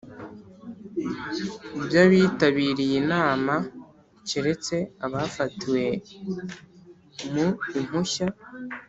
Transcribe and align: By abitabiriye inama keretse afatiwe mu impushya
By 1.87 1.95
abitabiriye 2.03 2.95
inama 3.03 3.53
keretse 4.29 4.75
afatiwe 5.23 5.85
mu 7.31 7.47
impushya 7.79 8.27